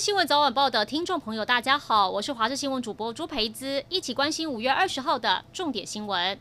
[0.00, 6.38] 新闻早晚报的听众朋友，大家好，我是华视新闻主播朱培姿，一起关心五月二十号的重点新闻。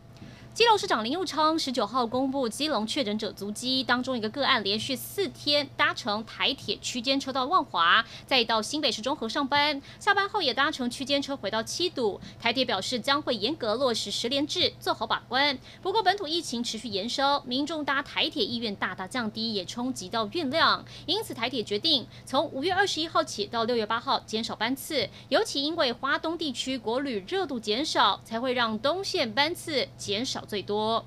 [0.53, 12.19] 基隆市长林佑昌十九号公布基隆确诊者足迹，当中一个个案连续四天搭乘台铁区间车到万华，再到新北市中和上班，下班后也搭乘区间车回到七堵。
[12.41, 15.57] 台铁表示将会严格落实十连制，做好把关。
[15.81, 20.83] 不过本土疫情持续延烧，民众搭台铁意愿大大降低，也冲击到运量。
[21.05, 30.38] 因此台铁决定从五月二十一号起到六月八号减少班次，尤其因为花东地区国旅热度减少，才会让东线班次减少。
[30.47, 31.03] 最多。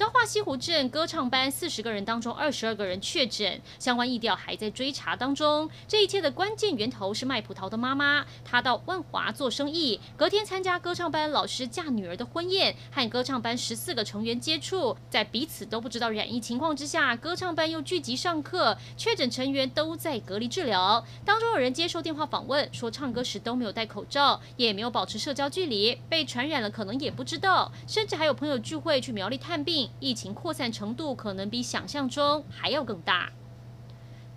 [0.00, 5.68] 彰化西湖镇歌唱班四十个人当中，二十二个人确诊，相关疫调还在追查当中。
[5.86, 21.04] 这一切的关键源头是卖葡萄的妈妈，她到万华做生意，隔天参加歌唱班老师嫁女儿的婚宴，和歌唱班十四个成员接触，在彼此都不知道染疫情况之下，歌唱班又聚集上课，确诊成员都在隔离治疗。
[21.26, 29.89] 当中有人接受电话访问，说唱歌时都没有戴口罩，也没有保持社交距离，被传染了可能也不知道，甚至还有朋友聚会去苗栗探病。
[29.98, 33.32] 疫情扩散程度可能比想象中还要更大。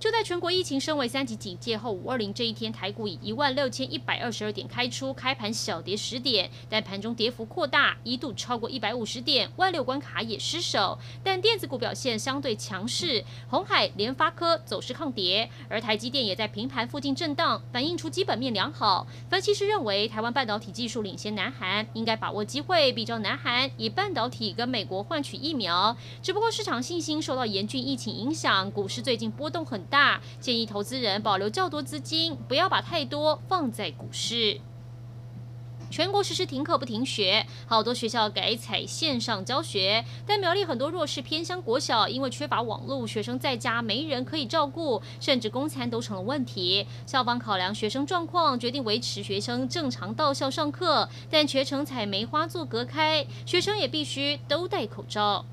[0.04, 11.00] 就在全国疫情升为三级警戒后，五二零这一天，台股以一万六千一百二十二点开出，开盘小跌十点，但盘中跌幅扩大，一度超过一百五十点，万六关卡也失守。
[11.24, 19.08] 但电子股表现相对强势，鸿海、联发科走势抗跌，而台积电也在平盘附近震荡，反映出基本面良好。
[19.30, 25.96] 分析师认为，台湾半导体技术领先南韩，应该把握机会，比照南韩以半导体跟美国换取疫苗。
[26.22, 29.82] 只不过市场信心受到严峻疫情影响，股市最近波动很。
[29.94, 34.60] 大建议投资人保留较多资金，不要把太多放在股市。
[35.92, 46.88] 全国实施停课不停学，好多学校改采线上教学，但苗栗很多弱势偏乡国小因为缺乏网络，学生在家没人可以照顾，甚至公餐都成了问题。
[47.06, 55.46] 校方考量学生状况，决定维持学生正常到校上课，但全程采梅花座隔开，学生也必须都戴口罩。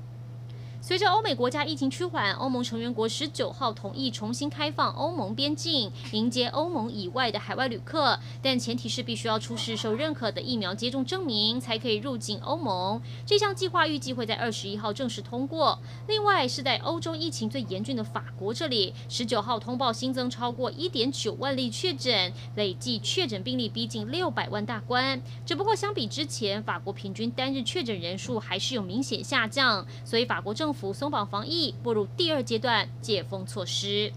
[0.83, 12.99] 随着欧美国家疫情趋缓，欧盟成员国十九号同意重新开放欧盟边境，迎接欧盟以外的海外旅客，但前提是必须要出示受认可的疫苗接种证明，才可以入境欧盟。
[13.27, 15.77] 这项计划预计会在二十一号正式通过。
[16.07, 25.21] 另外，是在欧洲疫情最严峻的法国这里，十九号通报新增超过一点九万例确诊，累计确诊病例逼近六百万大关。
[25.45, 30.81] 只不过相比之前，法国平均单日确诊人数还是有明显下降，所以法国政府。
[30.81, 34.11] 府松绑防疫，步入第二阶段解封措施。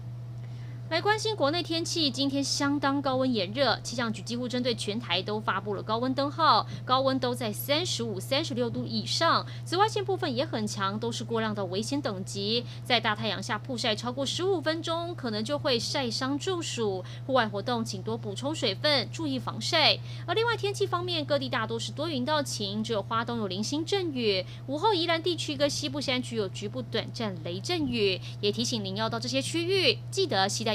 [0.87, 12.63] 来关心国内天气，今天相当高温炎热，气象局几乎针对全台都发布了高温灯号，高温都在三十五、三十六度以上，紫外线部分也很强，都是过量的危险等级。
[12.83, 17.03] 在大太阳下曝晒超过十五分钟，可能就会晒伤中暑。
[17.25, 19.97] 户外活动请多补充水分，注意防晒。
[20.27, 24.45] 而另外天气方面，各地大多是多云到晴，只有花东有零星阵雨。
[24.67, 30.74] 午后宜兰地区跟西部山区有局部短暂雷阵雨，也提醒您要到这些区域，记得携带。